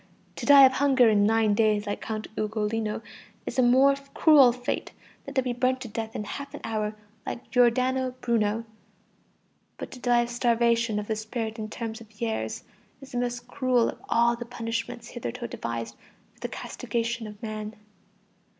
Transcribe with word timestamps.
To 0.37 0.47
die 0.47 0.65
of 0.65 0.71
hunger 0.71 1.09
in 1.09 1.27
nine 1.27 1.53
days 1.53 1.85
like 1.85 2.01
Count 2.01 2.27
Ugolino 2.35 3.03
is 3.45 3.59
a 3.59 3.61
more 3.61 3.93
cruel 4.15 4.51
fate 4.51 4.93
than 5.27 5.35
to 5.35 5.43
be 5.43 5.53
burnt 5.53 5.79
to 5.81 5.87
death 5.87 6.15
in 6.15 6.23
half 6.23 6.55
an 6.55 6.61
hour 6.63 6.95
like 7.23 7.51
Giordano 7.51 8.15
Bruno; 8.19 8.65
but 9.77 9.91
to 9.91 9.99
die 9.99 10.21
of 10.21 10.29
starvation 10.31 10.97
of 10.97 11.05
the 11.05 11.15
spirit 11.15 11.59
in 11.59 11.65
a 11.65 11.67
term 11.67 11.91
of 11.91 12.19
years 12.19 12.63
is 12.99 13.11
the 13.11 13.19
most 13.19 13.47
cruel 13.47 13.89
of 13.89 14.01
all 14.09 14.35
the 14.35 14.43
punishments 14.43 15.09
hitherto 15.09 15.47
devised 15.47 15.93
for 16.33 16.39
the 16.39 16.49
castigation 16.49 17.27
of 17.27 17.39
man. 17.43 17.75